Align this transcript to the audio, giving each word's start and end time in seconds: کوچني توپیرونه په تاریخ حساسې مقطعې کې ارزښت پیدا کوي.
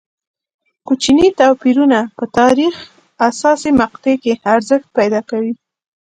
کوچني 0.87 1.27
توپیرونه 1.39 1.99
په 2.17 2.23
تاریخ 2.39 2.75
حساسې 3.21 3.69
مقطعې 3.81 4.15
کې 4.23 4.33
ارزښت 4.53 4.87
پیدا 4.97 5.21
کوي. 5.29 5.53